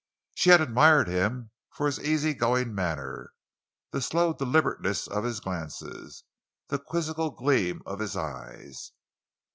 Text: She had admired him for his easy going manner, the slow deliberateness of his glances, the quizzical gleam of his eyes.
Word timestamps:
She 0.33 0.49
had 0.49 0.61
admired 0.61 1.07
him 1.07 1.51
for 1.71 1.85
his 1.85 1.99
easy 1.99 2.33
going 2.33 2.73
manner, 2.73 3.33
the 3.91 4.01
slow 4.01 4.33
deliberateness 4.33 5.05
of 5.07 5.23
his 5.23 5.39
glances, 5.39 6.23
the 6.69 6.79
quizzical 6.79 7.29
gleam 7.29 7.83
of 7.85 7.99
his 7.99 8.17
eyes. 8.17 8.93